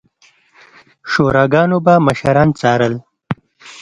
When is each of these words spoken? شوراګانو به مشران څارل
شوراګانو 1.11 1.77
به 1.85 1.93
مشران 2.07 2.49
څارل 2.59 2.93